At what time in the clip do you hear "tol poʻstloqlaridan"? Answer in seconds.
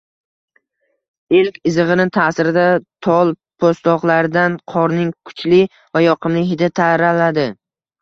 3.09-4.59